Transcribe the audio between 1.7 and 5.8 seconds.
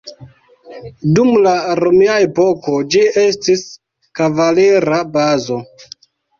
romia epoko, ĝi estis kavalira bazo.